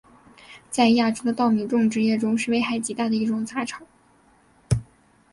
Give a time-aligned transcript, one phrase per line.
[0.71, 3.85] 在亚洲的稻米种植业中是危害极大的一种杂草。